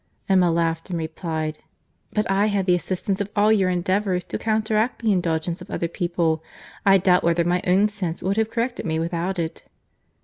Emma 0.27 0.49
laughed, 0.49 0.89
and 0.89 0.97
replied: 0.97 1.59
"But 2.11 2.25
I 2.27 2.47
had 2.47 2.65
the 2.65 2.73
assistance 2.73 3.21
of 3.21 3.29
all 3.35 3.51
your 3.51 3.69
endeavours 3.69 4.23
to 4.23 4.39
counteract 4.39 5.03
the 5.03 5.11
indulgence 5.11 5.61
of 5.61 5.69
other 5.69 5.87
people. 5.87 6.43
I 6.87 6.97
doubt 6.97 7.21
whether 7.23 7.43
my 7.43 7.61
own 7.67 7.87
sense 7.87 8.23
would 8.23 8.37
have 8.37 8.49
corrected 8.49 8.83
me 8.87 8.97
without 8.97 9.37
it." 9.37 9.61